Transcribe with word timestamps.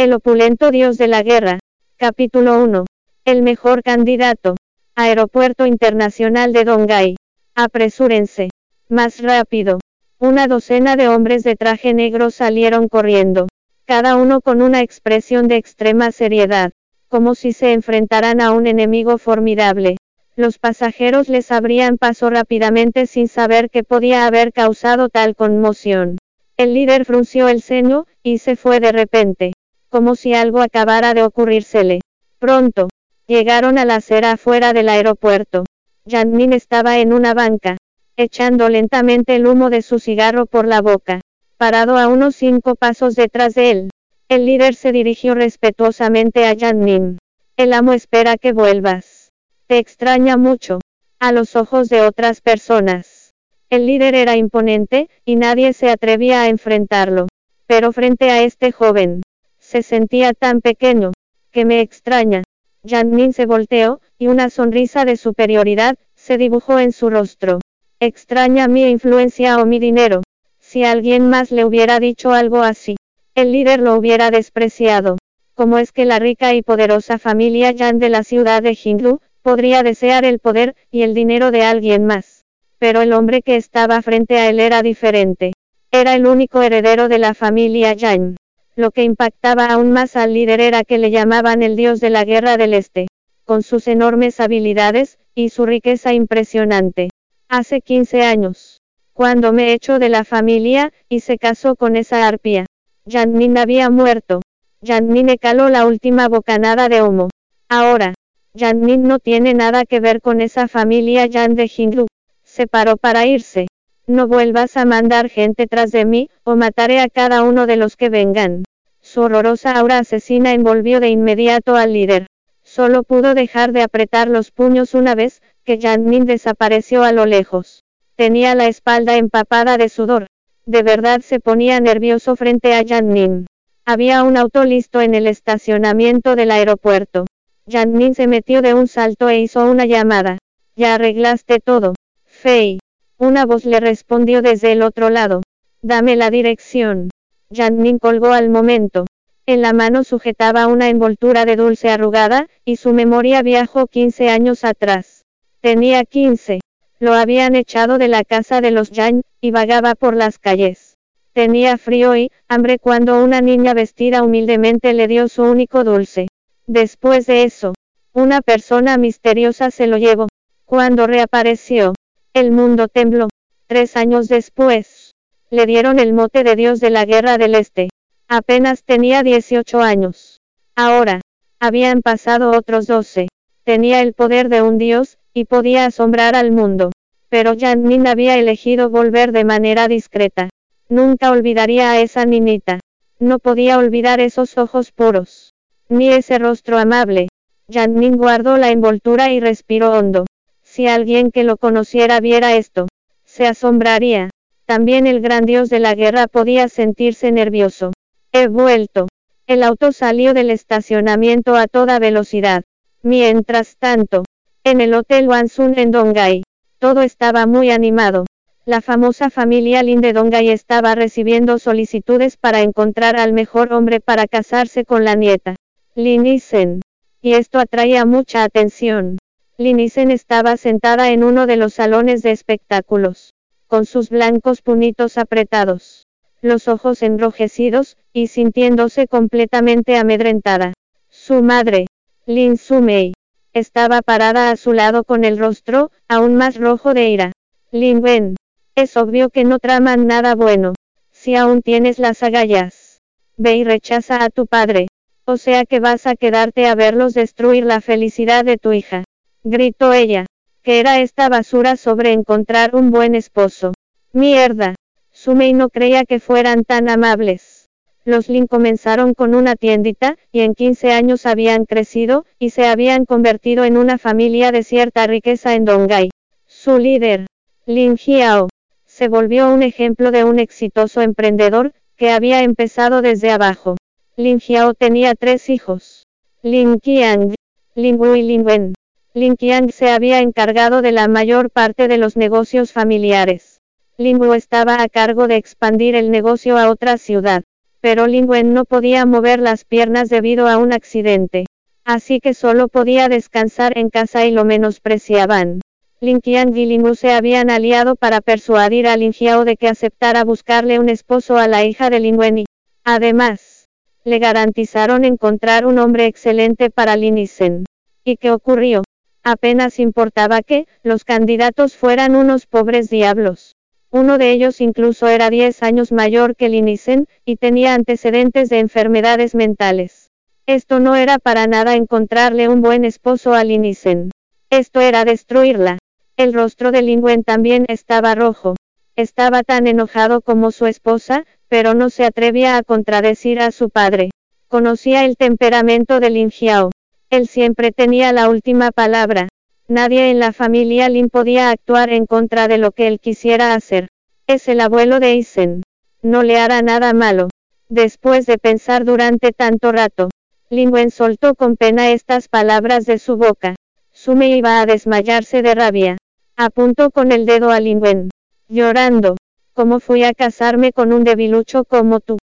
El 0.00 0.14
opulento 0.14 0.70
dios 0.70 0.96
de 0.96 1.08
la 1.08 1.22
guerra. 1.22 1.58
Capítulo 1.98 2.64
1. 2.64 2.86
El 3.26 3.42
mejor 3.42 3.82
candidato. 3.82 4.56
Aeropuerto 4.96 5.66
Internacional 5.66 6.54
de 6.54 6.64
Dongay. 6.64 7.16
Apresúrense. 7.54 8.48
Más 8.88 9.20
rápido. 9.20 9.78
Una 10.18 10.46
docena 10.46 10.96
de 10.96 11.08
hombres 11.08 11.44
de 11.44 11.54
traje 11.54 11.92
negro 11.92 12.30
salieron 12.30 12.88
corriendo. 12.88 13.46
Cada 13.84 14.16
uno 14.16 14.40
con 14.40 14.62
una 14.62 14.80
expresión 14.80 15.48
de 15.48 15.56
extrema 15.56 16.12
seriedad. 16.12 16.72
Como 17.08 17.34
si 17.34 17.52
se 17.52 17.74
enfrentaran 17.74 18.40
a 18.40 18.52
un 18.52 18.66
enemigo 18.66 19.18
formidable. 19.18 19.98
Los 20.34 20.58
pasajeros 20.58 21.28
les 21.28 21.52
abrían 21.52 21.98
paso 21.98 22.30
rápidamente 22.30 23.06
sin 23.06 23.28
saber 23.28 23.68
qué 23.68 23.84
podía 23.84 24.26
haber 24.26 24.54
causado 24.54 25.10
tal 25.10 25.36
conmoción. 25.36 26.16
El 26.56 26.72
líder 26.72 27.04
frunció 27.04 27.48
el 27.48 27.60
ceño, 27.60 28.06
y 28.22 28.38
se 28.38 28.56
fue 28.56 28.80
de 28.80 28.92
repente 28.92 29.52
como 29.90 30.14
si 30.14 30.32
algo 30.32 30.62
acabara 30.62 31.12
de 31.12 31.22
ocurrírsele. 31.24 32.00
Pronto, 32.38 32.88
llegaron 33.26 33.76
a 33.76 33.84
la 33.84 33.96
acera 33.96 34.32
afuera 34.32 34.72
del 34.72 34.88
aeropuerto. 34.88 35.64
Janmin 36.08 36.54
estaba 36.54 36.98
en 36.98 37.12
una 37.12 37.34
banca, 37.34 37.76
echando 38.16 38.68
lentamente 38.68 39.36
el 39.36 39.46
humo 39.46 39.68
de 39.68 39.82
su 39.82 39.98
cigarro 39.98 40.46
por 40.46 40.66
la 40.66 40.80
boca, 40.80 41.20
parado 41.56 41.98
a 41.98 42.08
unos 42.08 42.36
cinco 42.36 42.74
pasos 42.74 43.14
detrás 43.14 43.54
de 43.54 43.70
él. 43.70 43.90
El 44.28 44.46
líder 44.46 44.74
se 44.74 44.92
dirigió 44.92 45.34
respetuosamente 45.34 46.46
a 46.46 46.56
Janmin. 46.58 47.18
El 47.56 47.72
amo 47.72 47.92
espera 47.92 48.36
que 48.36 48.52
vuelvas. 48.52 49.32
Te 49.66 49.78
extraña 49.78 50.36
mucho. 50.36 50.80
A 51.18 51.32
los 51.32 51.56
ojos 51.56 51.88
de 51.88 52.00
otras 52.00 52.40
personas. 52.40 53.34
El 53.68 53.86
líder 53.86 54.14
era 54.14 54.36
imponente, 54.36 55.10
y 55.24 55.36
nadie 55.36 55.72
se 55.72 55.90
atrevía 55.90 56.42
a 56.42 56.48
enfrentarlo. 56.48 57.26
Pero 57.66 57.92
frente 57.92 58.30
a 58.30 58.42
este 58.42 58.72
joven, 58.72 59.22
se 59.70 59.84
sentía 59.84 60.32
tan 60.32 60.60
pequeño, 60.62 61.12
que 61.52 61.64
me 61.64 61.80
extraña. 61.80 62.42
Janmin 62.84 63.32
se 63.32 63.46
volteó, 63.46 64.00
y 64.18 64.26
una 64.26 64.50
sonrisa 64.50 65.04
de 65.04 65.16
superioridad, 65.16 65.96
se 66.16 66.38
dibujó 66.38 66.80
en 66.80 66.90
su 66.90 67.08
rostro. 67.08 67.60
Extraña 68.00 68.66
mi 68.66 68.82
influencia 68.90 69.58
o 69.58 69.66
mi 69.66 69.78
dinero. 69.78 70.22
Si 70.58 70.82
alguien 70.82 71.30
más 71.30 71.52
le 71.52 71.64
hubiera 71.64 72.00
dicho 72.00 72.32
algo 72.32 72.62
así, 72.62 72.96
el 73.36 73.52
líder 73.52 73.78
lo 73.78 73.94
hubiera 73.94 74.32
despreciado. 74.32 75.18
¿Cómo 75.54 75.78
es 75.78 75.92
que 75.92 76.04
la 76.04 76.18
rica 76.18 76.52
y 76.52 76.62
poderosa 76.62 77.20
familia 77.20 77.70
Yan 77.70 78.00
de 78.00 78.08
la 78.08 78.24
ciudad 78.24 78.62
de 78.62 78.76
Hindú, 78.82 79.20
podría 79.42 79.84
desear 79.84 80.24
el 80.24 80.40
poder 80.40 80.74
y 80.90 81.02
el 81.02 81.14
dinero 81.14 81.52
de 81.52 81.62
alguien 81.62 82.06
más? 82.06 82.44
Pero 82.80 83.02
el 83.02 83.12
hombre 83.12 83.42
que 83.42 83.54
estaba 83.54 84.02
frente 84.02 84.36
a 84.36 84.48
él 84.48 84.58
era 84.58 84.82
diferente. 84.82 85.52
Era 85.92 86.16
el 86.16 86.26
único 86.26 86.60
heredero 86.60 87.06
de 87.06 87.18
la 87.18 87.34
familia 87.34 87.92
Yan. 87.92 88.34
Lo 88.80 88.92
que 88.92 89.04
impactaba 89.04 89.66
aún 89.66 89.92
más 89.92 90.16
al 90.16 90.32
líder 90.32 90.58
era 90.58 90.84
que 90.84 90.96
le 90.96 91.10
llamaban 91.10 91.60
el 91.60 91.76
dios 91.76 92.00
de 92.00 92.08
la 92.08 92.24
guerra 92.24 92.56
del 92.56 92.72
Este, 92.72 93.08
con 93.44 93.62
sus 93.62 93.86
enormes 93.86 94.40
habilidades, 94.40 95.18
y 95.34 95.50
su 95.50 95.66
riqueza 95.66 96.14
impresionante. 96.14 97.10
Hace 97.46 97.82
15 97.82 98.22
años, 98.22 98.80
cuando 99.12 99.52
me 99.52 99.74
echó 99.74 99.98
de 99.98 100.08
la 100.08 100.24
familia, 100.24 100.94
y 101.10 101.20
se 101.20 101.36
casó 101.36 101.76
con 101.76 101.94
esa 101.94 102.26
arpía. 102.26 102.64
Janmin 103.06 103.58
había 103.58 103.90
muerto. 103.90 104.40
Janmin 104.82 105.36
caló 105.38 105.68
la 105.68 105.84
última 105.84 106.30
bocanada 106.30 106.88
de 106.88 107.02
humo. 107.02 107.28
Ahora, 107.68 108.14
Janmin 108.58 109.02
no 109.02 109.18
tiene 109.18 109.52
nada 109.52 109.84
que 109.84 110.00
ver 110.00 110.22
con 110.22 110.40
esa 110.40 110.68
familia 110.68 111.28
Jan 111.30 111.54
de 111.54 111.70
Hindú. 111.76 112.06
Se 112.44 112.66
paró 112.66 112.96
para 112.96 113.26
irse. 113.26 113.66
No 114.06 114.26
vuelvas 114.26 114.78
a 114.78 114.86
mandar 114.86 115.28
gente 115.28 115.66
tras 115.66 115.92
de 115.92 116.06
mí, 116.06 116.30
o 116.44 116.56
mataré 116.56 116.98
a 117.00 117.10
cada 117.10 117.42
uno 117.42 117.66
de 117.66 117.76
los 117.76 117.98
que 117.98 118.08
vengan. 118.08 118.64
Su 119.12 119.22
horrorosa 119.22 119.72
aura 119.72 119.98
asesina 119.98 120.52
envolvió 120.52 121.00
de 121.00 121.08
inmediato 121.08 121.74
al 121.74 121.94
líder. 121.94 122.26
Solo 122.62 123.02
pudo 123.02 123.34
dejar 123.34 123.72
de 123.72 123.82
apretar 123.82 124.28
los 124.28 124.52
puños 124.52 124.94
una 124.94 125.16
vez, 125.16 125.42
que 125.64 125.80
Janmin 125.80 126.26
desapareció 126.26 127.02
a 127.02 127.10
lo 127.10 127.26
lejos. 127.26 127.82
Tenía 128.14 128.54
la 128.54 128.68
espalda 128.68 129.16
empapada 129.16 129.78
de 129.78 129.88
sudor. 129.88 130.26
De 130.64 130.84
verdad 130.84 131.22
se 131.22 131.40
ponía 131.40 131.80
nervioso 131.80 132.36
frente 132.36 132.72
a 132.72 132.84
Janmin. 132.86 133.46
Había 133.84 134.22
un 134.22 134.36
auto 134.36 134.62
listo 134.62 135.00
en 135.00 135.14
el 135.14 135.26
estacionamiento 135.26 136.36
del 136.36 136.52
aeropuerto. 136.52 137.26
Janmin 137.68 138.14
se 138.14 138.28
metió 138.28 138.62
de 138.62 138.74
un 138.74 138.86
salto 138.86 139.28
e 139.28 139.40
hizo 139.40 139.68
una 139.68 139.86
llamada. 139.86 140.38
Ya 140.76 140.94
arreglaste 140.94 141.58
todo. 141.58 141.96
Fei. 142.26 142.78
Una 143.18 143.44
voz 143.44 143.64
le 143.64 143.80
respondió 143.80 144.40
desde 144.40 144.70
el 144.70 144.82
otro 144.82 145.10
lado. 145.10 145.42
Dame 145.82 146.14
la 146.14 146.30
dirección. 146.30 147.10
Janmin 147.52 147.98
colgó 147.98 148.32
al 148.32 148.48
momento. 148.48 149.06
En 149.44 149.60
la 149.60 149.72
mano 149.72 150.04
sujetaba 150.04 150.68
una 150.68 150.88
envoltura 150.88 151.44
de 151.44 151.56
dulce 151.56 151.90
arrugada, 151.90 152.46
y 152.64 152.76
su 152.76 152.92
memoria 152.92 153.42
viajó 153.42 153.88
15 153.88 154.28
años 154.28 154.64
atrás. 154.64 155.24
Tenía 155.60 156.04
15. 156.04 156.60
Lo 157.00 157.14
habían 157.14 157.56
echado 157.56 157.98
de 157.98 158.06
la 158.06 158.22
casa 158.22 158.60
de 158.60 158.70
los 158.70 158.92
Yang, 158.92 159.22
y 159.40 159.50
vagaba 159.50 159.96
por 159.96 160.14
las 160.14 160.38
calles. 160.38 160.96
Tenía 161.32 161.76
frío 161.76 162.16
y 162.16 162.30
hambre 162.46 162.78
cuando 162.78 163.22
una 163.22 163.40
niña 163.40 163.74
vestida 163.74 164.22
humildemente 164.22 164.92
le 164.94 165.08
dio 165.08 165.26
su 165.26 165.42
único 165.42 165.82
dulce. 165.82 166.28
Después 166.68 167.26
de 167.26 167.42
eso, 167.42 167.74
una 168.12 168.42
persona 168.42 168.96
misteriosa 168.96 169.72
se 169.72 169.88
lo 169.88 169.98
llevó. 169.98 170.28
Cuando 170.66 171.08
reapareció, 171.08 171.94
el 172.32 172.52
mundo 172.52 172.86
tembló. 172.86 173.28
Tres 173.66 173.96
años 173.96 174.28
después, 174.28 175.09
le 175.50 175.66
dieron 175.66 175.98
el 175.98 176.12
mote 176.12 176.44
de 176.44 176.54
Dios 176.54 176.78
de 176.78 176.90
la 176.90 177.04
Guerra 177.04 177.36
del 177.36 177.56
Este. 177.56 177.88
Apenas 178.28 178.84
tenía 178.84 179.24
18 179.24 179.80
años. 179.80 180.40
Ahora, 180.76 181.20
habían 181.58 182.02
pasado 182.02 182.52
otros 182.52 182.86
12. 182.86 183.26
Tenía 183.64 184.00
el 184.00 184.12
poder 184.12 184.48
de 184.48 184.62
un 184.62 184.78
dios, 184.78 185.18
y 185.34 185.46
podía 185.46 185.86
asombrar 185.86 186.36
al 186.36 186.52
mundo. 186.52 186.92
Pero 187.28 187.54
Janmin 187.58 188.06
había 188.06 188.38
elegido 188.38 188.90
volver 188.90 189.32
de 189.32 189.44
manera 189.44 189.88
discreta. 189.88 190.50
Nunca 190.88 191.32
olvidaría 191.32 191.90
a 191.90 192.00
esa 192.00 192.24
niñita. 192.24 192.80
No 193.18 193.38
podía 193.40 193.78
olvidar 193.78 194.20
esos 194.20 194.56
ojos 194.56 194.92
puros. 194.92 195.52
Ni 195.88 196.08
ese 196.08 196.38
rostro 196.38 196.78
amable. 196.78 197.28
Janmin 197.68 198.16
guardó 198.16 198.56
la 198.56 198.70
envoltura 198.70 199.32
y 199.32 199.40
respiró 199.40 199.92
hondo. 199.92 200.26
Si 200.62 200.86
alguien 200.86 201.32
que 201.32 201.42
lo 201.42 201.56
conociera 201.56 202.20
viera 202.20 202.54
esto, 202.54 202.86
se 203.24 203.46
asombraría. 203.46 204.29
También 204.70 205.08
el 205.08 205.20
gran 205.20 205.46
dios 205.46 205.68
de 205.68 205.80
la 205.80 205.96
guerra 205.96 206.28
podía 206.28 206.68
sentirse 206.68 207.32
nervioso. 207.32 207.90
He 208.30 208.46
vuelto. 208.46 209.08
El 209.48 209.64
auto 209.64 209.90
salió 209.90 210.32
del 210.32 210.48
estacionamiento 210.48 211.56
a 211.56 211.66
toda 211.66 211.98
velocidad. 211.98 212.62
Mientras 213.02 213.78
tanto, 213.78 214.22
en 214.62 214.80
el 214.80 214.94
Hotel 214.94 215.26
Wansun 215.26 215.76
en 215.76 215.90
Dongay, 215.90 216.44
todo 216.78 217.02
estaba 217.02 217.46
muy 217.46 217.72
animado. 217.72 218.26
La 218.64 218.80
famosa 218.80 219.28
familia 219.28 219.82
Lin 219.82 220.00
de 220.02 220.12
Dongay 220.12 220.50
estaba 220.50 220.94
recibiendo 220.94 221.58
solicitudes 221.58 222.36
para 222.36 222.60
encontrar 222.60 223.16
al 223.16 223.32
mejor 223.32 223.72
hombre 223.72 223.98
para 223.98 224.28
casarse 224.28 224.84
con 224.84 225.04
la 225.04 225.16
nieta. 225.16 225.56
Lin 225.96 226.26
Isen. 226.26 226.80
Y 227.20 227.32
esto 227.32 227.58
atraía 227.58 228.04
mucha 228.04 228.44
atención. 228.44 229.18
Lin 229.58 229.80
Isen 229.80 230.12
estaba 230.12 230.56
sentada 230.56 231.10
en 231.10 231.24
uno 231.24 231.48
de 231.48 231.56
los 231.56 231.74
salones 231.74 232.22
de 232.22 232.30
espectáculos 232.30 233.32
con 233.70 233.86
sus 233.86 234.10
blancos 234.10 234.62
punitos 234.62 235.16
apretados, 235.16 236.08
los 236.42 236.66
ojos 236.66 237.04
enrojecidos, 237.04 237.96
y 238.12 238.26
sintiéndose 238.26 239.06
completamente 239.06 239.96
amedrentada. 239.96 240.74
Su 241.08 241.40
madre, 241.40 241.86
Lin 242.26 242.56
Sumei, 242.56 243.14
estaba 243.52 244.02
parada 244.02 244.50
a 244.50 244.56
su 244.56 244.72
lado 244.72 245.04
con 245.04 245.24
el 245.24 245.38
rostro, 245.38 245.92
aún 246.08 246.34
más 246.34 246.56
rojo 246.56 246.94
de 246.94 247.10
ira. 247.10 247.32
Lin 247.70 248.02
Wen, 248.02 248.34
es 248.74 248.96
obvio 248.96 249.30
que 249.30 249.44
no 249.44 249.60
traman 249.60 250.08
nada 250.08 250.34
bueno. 250.34 250.74
Si 251.12 251.36
aún 251.36 251.62
tienes 251.62 252.00
las 252.00 252.24
agallas, 252.24 252.98
ve 253.36 253.54
y 253.54 253.62
rechaza 253.62 254.24
a 254.24 254.30
tu 254.30 254.46
padre. 254.46 254.88
O 255.26 255.36
sea 255.36 255.64
que 255.64 255.78
vas 255.78 256.08
a 256.08 256.16
quedarte 256.16 256.66
a 256.66 256.74
verlos 256.74 257.14
destruir 257.14 257.64
la 257.64 257.80
felicidad 257.80 258.44
de 258.44 258.58
tu 258.58 258.72
hija. 258.72 259.04
Gritó 259.44 259.92
ella 259.92 260.26
que 260.62 260.80
era 260.80 261.00
esta 261.00 261.28
basura 261.28 261.76
sobre 261.76 262.12
encontrar 262.12 262.74
un 262.74 262.90
buen 262.90 263.14
esposo. 263.14 263.72
Mierda. 264.12 264.74
Sumei 265.12 265.52
no 265.52 265.68
creía 265.68 266.04
que 266.04 266.20
fueran 266.20 266.64
tan 266.64 266.88
amables. 266.88 267.68
Los 268.04 268.28
Lin 268.28 268.46
comenzaron 268.46 269.14
con 269.14 269.34
una 269.34 269.56
tiendita, 269.56 270.16
y 270.32 270.40
en 270.40 270.54
15 270.54 270.92
años 270.92 271.26
habían 271.26 271.66
crecido, 271.66 272.24
y 272.38 272.50
se 272.50 272.66
habían 272.66 273.04
convertido 273.04 273.64
en 273.64 273.76
una 273.76 273.98
familia 273.98 274.52
de 274.52 274.62
cierta 274.62 275.06
riqueza 275.06 275.54
en 275.54 275.64
Dongay. 275.64 276.10
Su 276.46 276.78
líder, 276.78 277.26
Lin 277.66 277.96
Jiao, 277.96 278.48
se 278.86 279.08
volvió 279.08 279.52
un 279.52 279.62
ejemplo 279.62 280.10
de 280.10 280.24
un 280.24 280.38
exitoso 280.38 281.02
emprendedor, 281.02 281.72
que 281.96 282.10
había 282.10 282.42
empezado 282.42 283.02
desde 283.02 283.30
abajo. 283.30 283.76
Lin 284.16 284.40
Jiao 284.40 284.74
tenía 284.74 285.14
tres 285.14 285.48
hijos. 285.50 286.06
Lin 286.42 286.80
Qiang, 286.80 287.34
Lin 287.74 288.00
Wu 288.00 288.14
y 288.14 288.22
Lin 288.22 288.46
Wen. 288.46 288.74
Lin 289.12 289.34
Qiang 289.34 289.72
se 289.72 289.90
había 289.90 290.20
encargado 290.20 290.82
de 290.82 290.92
la 290.92 291.08
mayor 291.08 291.50
parte 291.50 291.88
de 291.88 291.98
los 291.98 292.16
negocios 292.16 292.72
familiares. 292.72 293.60
Lin 293.98 294.20
Wu 294.20 294.34
estaba 294.34 294.82
a 294.82 294.88
cargo 294.88 295.26
de 295.26 295.34
expandir 295.34 295.96
el 295.96 296.12
negocio 296.12 296.56
a 296.56 296.70
otra 296.70 296.96
ciudad. 296.96 297.42
pero 297.80 298.06
Lingwen 298.06 298.52
no 298.52 298.64
podía 298.64 299.06
mover 299.06 299.40
las 299.40 299.64
piernas 299.64 300.10
debido 300.10 300.48
a 300.48 300.58
un 300.58 300.72
accidente. 300.72 301.46
Así 301.84 302.20
que 302.20 302.34
solo 302.34 302.68
podía 302.68 303.08
descansar 303.08 303.76
en 303.78 303.88
casa 303.88 304.26
y 304.26 304.30
lo 304.30 304.44
menospreciaban. 304.44 305.60
Lin 306.00 306.20
Qian 306.20 306.56
y 306.56 306.66
Lin 306.66 306.82
Wu 306.82 306.94
se 306.94 307.12
habían 307.12 307.50
aliado 307.50 307.96
para 307.96 308.20
persuadir 308.20 308.86
a 308.86 308.96
Lin 308.96 309.12
Xiao 309.12 309.44
de 309.44 309.56
que 309.56 309.68
aceptara 309.68 310.24
buscarle 310.24 310.78
un 310.78 310.88
esposo 310.88 311.36
a 311.36 311.48
la 311.48 311.64
hija 311.64 311.90
de 311.90 312.00
Lin 312.00 312.18
Wen 312.18 312.38
y, 312.38 312.44
además, 312.84 313.66
le 314.04 314.18
garantizaron 314.18 315.04
encontrar 315.04 315.66
un 315.66 315.78
hombre 315.78 316.06
excelente 316.06 316.70
para 316.70 316.96
Lin 316.96 317.18
Isen. 317.18 317.64
¿Y 318.04 318.16
qué 318.16 318.30
ocurrió? 318.30 318.82
Apenas 319.22 319.78
importaba 319.78 320.40
que, 320.40 320.66
los 320.82 321.04
candidatos 321.04 321.76
fueran 321.76 322.16
unos 322.16 322.46
pobres 322.46 322.88
diablos. 322.88 323.56
Uno 323.90 324.18
de 324.18 324.30
ellos 324.30 324.60
incluso 324.60 325.08
era 325.08 325.30
10 325.30 325.62
años 325.62 325.92
mayor 325.92 326.36
que 326.36 326.48
Lin 326.48 326.68
Isen, 326.68 327.06
y 327.24 327.36
tenía 327.36 327.74
antecedentes 327.74 328.48
de 328.48 328.60
enfermedades 328.60 329.34
mentales. 329.34 330.10
Esto 330.46 330.80
no 330.80 330.96
era 330.96 331.18
para 331.18 331.46
nada 331.46 331.74
encontrarle 331.74 332.48
un 332.48 332.62
buen 332.62 332.84
esposo 332.84 333.34
a 333.34 333.44
Lin 333.44 333.64
Isen. 333.64 334.10
Esto 334.48 334.80
era 334.80 335.04
destruirla. 335.04 335.78
El 336.16 336.32
rostro 336.32 336.72
de 336.72 336.82
Lingwen 336.82 337.22
también 337.22 337.66
estaba 337.68 338.14
rojo. 338.14 338.56
Estaba 338.96 339.42
tan 339.42 339.66
enojado 339.66 340.22
como 340.22 340.50
su 340.50 340.66
esposa, 340.66 341.24
pero 341.48 341.74
no 341.74 341.90
se 341.90 342.04
atrevía 342.04 342.56
a 342.56 342.62
contradecir 342.62 343.40
a 343.40 343.50
su 343.50 343.70
padre. 343.70 344.10
Conocía 344.48 345.04
el 345.04 345.16
temperamento 345.16 346.00
de 346.00 346.10
Lin 346.10 346.30
Xiao. 346.30 346.70
Él 347.10 347.26
siempre 347.26 347.72
tenía 347.72 348.12
la 348.12 348.30
última 348.30 348.70
palabra. 348.70 349.26
Nadie 349.66 350.10
en 350.10 350.20
la 350.20 350.32
familia 350.32 350.88
Lin 350.88 351.10
podía 351.10 351.50
actuar 351.50 351.90
en 351.90 352.06
contra 352.06 352.46
de 352.46 352.56
lo 352.56 352.70
que 352.70 352.86
él 352.86 353.00
quisiera 353.00 353.54
hacer. 353.54 353.88
Es 354.28 354.46
el 354.46 354.60
abuelo 354.60 355.00
de 355.00 355.16
Isen. 355.16 355.62
No 356.02 356.22
le 356.22 356.38
hará 356.38 356.62
nada 356.62 356.92
malo. 356.92 357.28
Después 357.68 358.26
de 358.26 358.38
pensar 358.38 358.84
durante 358.84 359.32
tanto 359.32 359.72
rato, 359.72 360.10
Lin 360.50 360.92
soltó 360.92 361.34
con 361.34 361.56
pena 361.56 361.90
estas 361.90 362.28
palabras 362.28 362.86
de 362.86 362.98
su 362.98 363.16
boca. 363.16 363.56
Sume 363.92 364.28
iba 364.28 364.60
a 364.60 364.66
desmayarse 364.66 365.42
de 365.42 365.54
rabia. 365.56 365.96
Apuntó 366.36 366.92
con 366.92 367.10
el 367.10 367.26
dedo 367.26 367.50
a 367.50 367.58
Lingwen. 367.58 368.10
Llorando. 368.48 369.16
¿Cómo 369.52 369.80
fui 369.80 370.04
a 370.04 370.14
casarme 370.14 370.72
con 370.72 370.92
un 370.92 371.02
debilucho 371.02 371.64
como 371.64 371.98
tú? 371.98 372.18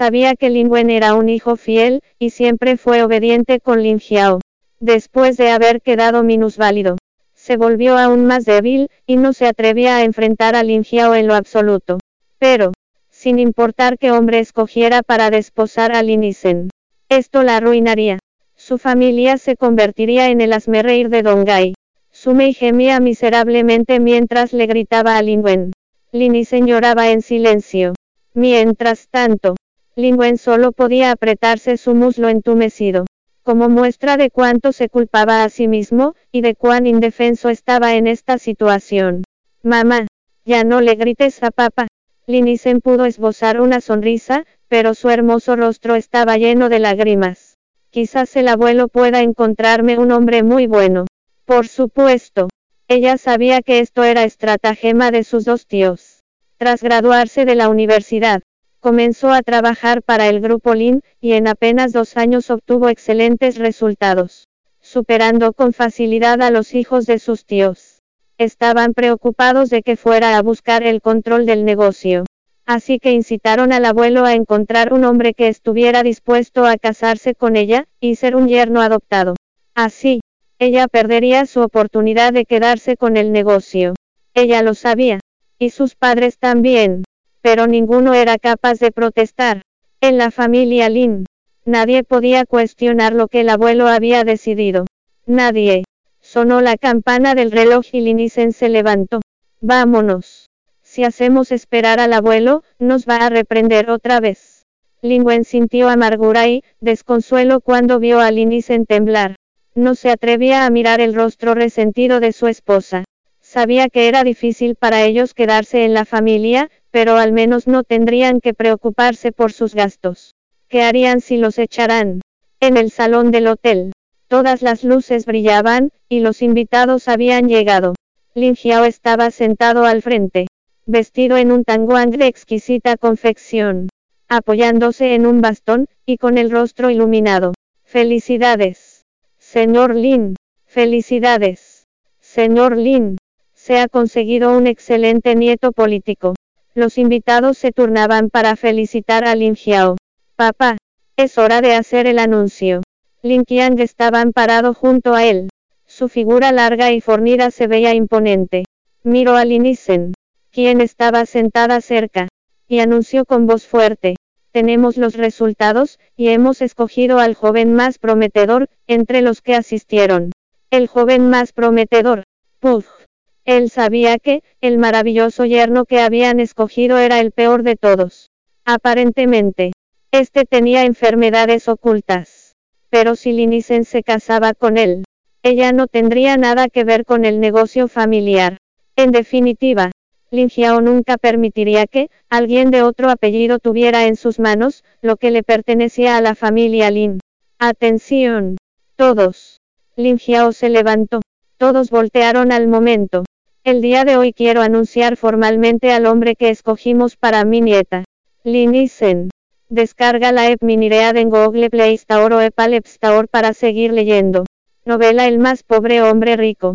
Sabía 0.00 0.34
que 0.34 0.48
Lingwen 0.48 0.88
era 0.88 1.14
un 1.14 1.28
hijo 1.28 1.56
fiel, 1.56 2.02
y 2.18 2.30
siempre 2.30 2.78
fue 2.78 3.02
obediente 3.02 3.60
con 3.60 3.82
Lin 3.82 4.00
Xiao. 4.00 4.40
Después 4.78 5.36
de 5.36 5.50
haber 5.50 5.82
quedado 5.82 6.22
minusválido, 6.22 6.96
se 7.34 7.58
volvió 7.58 7.98
aún 7.98 8.24
más 8.24 8.46
débil, 8.46 8.88
y 9.04 9.16
no 9.16 9.34
se 9.34 9.46
atrevía 9.46 9.96
a 9.96 10.04
enfrentar 10.04 10.56
a 10.56 10.62
Lin 10.62 10.84
Xiao 10.84 11.14
en 11.14 11.26
lo 11.26 11.34
absoluto. 11.34 11.98
Pero, 12.38 12.72
sin 13.10 13.38
importar 13.38 13.98
qué 13.98 14.10
hombre 14.10 14.38
escogiera 14.38 15.02
para 15.02 15.28
desposar 15.28 15.94
a 15.94 16.02
Lin 16.02 16.24
Isen, 16.24 16.70
esto 17.10 17.42
la 17.42 17.58
arruinaría. 17.58 18.20
Su 18.56 18.78
familia 18.78 19.36
se 19.36 19.54
convertiría 19.56 20.30
en 20.30 20.40
el 20.40 20.54
asmerreír 20.54 21.10
de 21.10 21.20
Dongai. 21.20 21.74
Sumei 22.10 22.54
gemía 22.54 23.00
miserablemente 23.00 24.00
mientras 24.00 24.54
le 24.54 24.64
gritaba 24.64 25.18
a 25.18 25.22
Lingwen. 25.22 25.72
Lini 26.10 26.44
lloraba 26.44 27.10
en 27.10 27.20
silencio. 27.20 27.92
Mientras 28.32 29.08
tanto, 29.10 29.56
Lingwen 30.00 30.38
solo 30.38 30.72
podía 30.72 31.12
apretarse 31.12 31.76
su 31.76 31.94
muslo 31.94 32.28
entumecido, 32.28 33.06
como 33.42 33.68
muestra 33.68 34.16
de 34.16 34.30
cuánto 34.30 34.72
se 34.72 34.88
culpaba 34.88 35.44
a 35.44 35.48
sí 35.48 35.68
mismo, 35.68 36.14
y 36.32 36.40
de 36.40 36.54
cuán 36.54 36.86
indefenso 36.86 37.48
estaba 37.48 37.94
en 37.94 38.06
esta 38.06 38.38
situación. 38.38 39.24
Mamá, 39.62 40.06
ya 40.44 40.64
no 40.64 40.80
le 40.80 40.94
grites 40.94 41.42
a 41.42 41.50
papá. 41.50 41.86
Linisen 42.26 42.80
pudo 42.80 43.06
esbozar 43.06 43.60
una 43.60 43.80
sonrisa, 43.80 44.44
pero 44.68 44.94
su 44.94 45.10
hermoso 45.10 45.56
rostro 45.56 45.96
estaba 45.96 46.36
lleno 46.36 46.68
de 46.68 46.78
lágrimas. 46.78 47.58
Quizás 47.90 48.36
el 48.36 48.48
abuelo 48.48 48.88
pueda 48.88 49.20
encontrarme 49.20 49.98
un 49.98 50.12
hombre 50.12 50.42
muy 50.42 50.66
bueno. 50.66 51.06
Por 51.44 51.66
supuesto. 51.66 52.48
Ella 52.86 53.18
sabía 53.18 53.62
que 53.62 53.80
esto 53.80 54.04
era 54.04 54.24
estratagema 54.24 55.10
de 55.10 55.24
sus 55.24 55.44
dos 55.44 55.66
tíos. 55.66 56.22
Tras 56.56 56.82
graduarse 56.82 57.44
de 57.44 57.54
la 57.54 57.68
universidad, 57.68 58.42
comenzó 58.80 59.30
a 59.32 59.42
trabajar 59.42 60.02
para 60.02 60.26
el 60.28 60.40
grupo 60.40 60.74
Lin, 60.74 61.02
y 61.20 61.32
en 61.32 61.46
apenas 61.46 61.92
dos 61.92 62.16
años 62.16 62.50
obtuvo 62.50 62.88
excelentes 62.88 63.56
resultados, 63.56 64.48
superando 64.80 65.52
con 65.52 65.72
facilidad 65.72 66.42
a 66.42 66.50
los 66.50 66.74
hijos 66.74 67.06
de 67.06 67.18
sus 67.18 67.44
tíos. 67.44 68.00
Estaban 68.38 68.94
preocupados 68.94 69.70
de 69.70 69.82
que 69.82 69.96
fuera 69.96 70.36
a 70.36 70.42
buscar 70.42 70.82
el 70.82 71.02
control 71.02 71.46
del 71.46 71.64
negocio. 71.64 72.24
Así 72.66 72.98
que 72.98 73.12
incitaron 73.12 73.72
al 73.72 73.84
abuelo 73.84 74.24
a 74.24 74.34
encontrar 74.34 74.92
un 74.92 75.04
hombre 75.04 75.34
que 75.34 75.48
estuviera 75.48 76.02
dispuesto 76.02 76.64
a 76.64 76.76
casarse 76.76 77.34
con 77.34 77.56
ella, 77.56 77.86
y 78.00 78.14
ser 78.16 78.36
un 78.36 78.48
yerno 78.48 78.80
adoptado. 78.80 79.34
Así, 79.74 80.20
ella 80.58 80.88
perdería 80.88 81.46
su 81.46 81.60
oportunidad 81.60 82.32
de 82.32 82.44
quedarse 82.44 82.96
con 82.96 83.16
el 83.16 83.32
negocio. 83.32 83.94
Ella 84.34 84.62
lo 84.62 84.74
sabía. 84.74 85.20
Y 85.58 85.70
sus 85.70 85.94
padres 85.94 86.38
también. 86.38 87.04
Pero 87.42 87.66
ninguno 87.66 88.14
era 88.14 88.38
capaz 88.38 88.78
de 88.78 88.92
protestar. 88.92 89.62
En 90.00 90.18
la 90.18 90.30
familia 90.30 90.88
Lin. 90.88 91.26
Nadie 91.64 92.04
podía 92.04 92.44
cuestionar 92.44 93.12
lo 93.12 93.28
que 93.28 93.40
el 93.40 93.48
abuelo 93.48 93.86
había 93.88 94.24
decidido. 94.24 94.86
Nadie. 95.26 95.84
Sonó 96.20 96.60
la 96.60 96.76
campana 96.76 97.34
del 97.34 97.50
reloj 97.50 97.86
y 97.92 98.00
Linisen 98.00 98.52
se 98.52 98.68
levantó. 98.68 99.20
Vámonos. 99.60 100.48
Si 100.82 101.04
hacemos 101.04 101.52
esperar 101.52 102.00
al 102.00 102.12
abuelo, 102.12 102.62
nos 102.78 103.06
va 103.06 103.16
a 103.16 103.30
reprender 103.30 103.90
otra 103.90 104.20
vez. 104.20 104.66
Lingwen 105.02 105.44
sintió 105.44 105.88
amargura 105.88 106.48
y 106.48 106.62
desconsuelo 106.80 107.60
cuando 107.60 107.98
vio 107.98 108.20
a 108.20 108.30
Linisen 108.30 108.86
temblar. 108.86 109.36
No 109.74 109.94
se 109.94 110.10
atrevía 110.10 110.66
a 110.66 110.70
mirar 110.70 111.00
el 111.00 111.14
rostro 111.14 111.54
resentido 111.54 112.20
de 112.20 112.32
su 112.32 112.48
esposa. 112.48 113.04
Sabía 113.40 113.88
que 113.88 114.08
era 114.08 114.24
difícil 114.24 114.74
para 114.74 115.02
ellos 115.02 115.32
quedarse 115.32 115.84
en 115.84 115.94
la 115.94 116.04
familia, 116.04 116.70
pero 116.90 117.16
al 117.16 117.32
menos 117.32 117.66
no 117.66 117.82
tendrían 117.84 118.40
que 118.40 118.54
preocuparse 118.54 119.32
por 119.32 119.52
sus 119.52 119.74
gastos. 119.74 120.34
¿Qué 120.68 120.82
harían 120.82 121.20
si 121.20 121.36
los 121.36 121.58
echaran? 121.58 122.20
En 122.60 122.76
el 122.76 122.90
salón 122.90 123.30
del 123.30 123.46
hotel. 123.46 123.92
Todas 124.28 124.62
las 124.62 124.84
luces 124.84 125.26
brillaban, 125.26 125.90
y 126.08 126.20
los 126.20 126.42
invitados 126.42 127.08
habían 127.08 127.48
llegado. 127.48 127.94
Lin 128.34 128.54
Xiao 128.54 128.84
estaba 128.84 129.30
sentado 129.30 129.84
al 129.84 130.02
frente, 130.02 130.46
vestido 130.86 131.36
en 131.36 131.50
un 131.50 131.64
tanguang 131.64 132.10
de 132.10 132.26
exquisita 132.26 132.96
confección, 132.96 133.88
apoyándose 134.28 135.14
en 135.14 135.26
un 135.26 135.40
bastón, 135.40 135.86
y 136.06 136.16
con 136.18 136.38
el 136.38 136.50
rostro 136.50 136.90
iluminado. 136.90 137.54
Felicidades. 137.82 139.04
Señor 139.38 139.96
Lin, 139.96 140.36
felicidades. 140.66 141.88
Señor 142.20 142.76
Lin, 142.76 143.18
se 143.52 143.78
ha 143.80 143.88
conseguido 143.88 144.56
un 144.56 144.68
excelente 144.68 145.34
nieto 145.34 145.72
político. 145.72 146.34
Los 146.74 146.98
invitados 146.98 147.58
se 147.58 147.72
turnaban 147.72 148.30
para 148.30 148.54
felicitar 148.54 149.24
a 149.24 149.34
Lin 149.34 149.56
Xiao. 149.56 149.96
Papá, 150.36 150.76
es 151.16 151.36
hora 151.36 151.60
de 151.60 151.74
hacer 151.74 152.06
el 152.06 152.18
anuncio. 152.18 152.82
Lin 153.22 153.44
Qiang 153.44 153.78
estaba 153.80 154.24
parado 154.26 154.72
junto 154.72 155.14
a 155.14 155.24
él. 155.24 155.48
Su 155.86 156.08
figura 156.08 156.52
larga 156.52 156.92
y 156.92 157.00
fornida 157.00 157.50
se 157.50 157.66
veía 157.66 157.92
imponente. 157.92 158.64
Miró 159.02 159.34
a 159.34 159.44
Lin 159.44 159.66
Isen, 159.66 160.14
quien 160.52 160.80
estaba 160.80 161.26
sentada 161.26 161.80
cerca, 161.80 162.28
y 162.68 162.78
anunció 162.78 163.24
con 163.24 163.46
voz 163.46 163.66
fuerte. 163.66 164.14
Tenemos 164.52 164.96
los 164.96 165.14
resultados, 165.14 165.98
y 166.16 166.28
hemos 166.28 166.62
escogido 166.62 167.18
al 167.18 167.34
joven 167.34 167.74
más 167.74 167.98
prometedor, 167.98 168.68
entre 168.86 169.22
los 169.22 169.42
que 169.42 169.56
asistieron. 169.56 170.30
El 170.70 170.86
joven 170.86 171.28
más 171.28 171.52
prometedor. 171.52 172.22
Puf. 172.60 172.99
Él 173.44 173.70
sabía 173.70 174.18
que, 174.18 174.42
el 174.60 174.78
maravilloso 174.78 175.44
yerno 175.44 175.84
que 175.84 176.00
habían 176.00 176.40
escogido 176.40 176.98
era 176.98 177.20
el 177.20 177.32
peor 177.32 177.62
de 177.62 177.76
todos. 177.76 178.30
Aparentemente. 178.64 179.72
Este 180.12 180.44
tenía 180.44 180.84
enfermedades 180.84 181.68
ocultas. 181.68 182.56
Pero 182.90 183.14
si 183.14 183.32
Linisen 183.32 183.84
se 183.84 184.02
casaba 184.02 184.54
con 184.54 184.76
él, 184.76 185.04
ella 185.42 185.72
no 185.72 185.86
tendría 185.86 186.36
nada 186.36 186.68
que 186.68 186.84
ver 186.84 187.04
con 187.04 187.24
el 187.24 187.40
negocio 187.40 187.88
familiar. 187.88 188.58
En 188.96 189.12
definitiva, 189.12 189.92
Lin 190.30 190.50
Xiao 190.50 190.80
nunca 190.80 191.16
permitiría 191.16 191.86
que, 191.86 192.10
alguien 192.28 192.70
de 192.70 192.82
otro 192.82 193.10
apellido 193.10 193.58
tuviera 193.58 194.06
en 194.06 194.16
sus 194.16 194.38
manos, 194.38 194.84
lo 195.00 195.16
que 195.16 195.30
le 195.30 195.42
pertenecía 195.42 196.16
a 196.16 196.20
la 196.20 196.34
familia 196.34 196.90
Lin. 196.90 197.20
Atención. 197.58 198.56
Todos. 198.96 199.60
Lin 199.96 200.18
Xiao 200.18 200.52
se 200.52 200.68
levantó. 200.68 201.20
Todos 201.60 201.90
voltearon 201.90 202.52
al 202.52 202.68
momento. 202.68 203.26
El 203.64 203.82
día 203.82 204.06
de 204.06 204.16
hoy 204.16 204.32
quiero 204.32 204.62
anunciar 204.62 205.18
formalmente 205.18 205.92
al 205.92 206.06
hombre 206.06 206.34
que 206.34 206.48
escogimos 206.48 207.16
para 207.16 207.44
mi 207.44 207.60
nieta. 207.60 208.04
Lin 208.44 208.74
Isen. 208.74 209.28
Descarga 209.68 210.32
la 210.32 210.46
app 210.46 210.62
Miniread 210.62 211.18
en 211.18 211.28
Google 211.28 211.68
Play 211.68 211.96
Store 211.96 212.34
o 212.34 212.38
Apple 212.38 212.78
App 212.78 212.86
Store 212.86 213.28
para 213.28 213.52
seguir 213.52 213.92
leyendo. 213.92 214.46
Novela 214.86 215.26
El 215.26 215.38
más 215.38 215.62
pobre 215.62 216.00
hombre 216.00 216.38
rico. 216.38 216.72